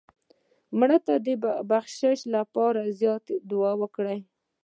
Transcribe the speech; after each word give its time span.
مړه 0.79 0.97
ته 1.05 1.13
د 1.25 1.27
بخشش 1.71 2.19
لپاره 2.35 2.81
زیات 2.99 3.25
دعا 3.49 3.71
وکړه 3.81 4.15